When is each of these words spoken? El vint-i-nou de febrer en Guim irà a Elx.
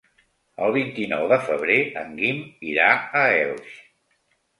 El 0.67 0.71
vint-i-nou 0.77 1.25
de 1.31 1.37
febrer 1.49 1.77
en 2.03 2.15
Guim 2.21 2.39
irà 2.71 2.87
a 3.21 3.23
Elx. 3.43 3.77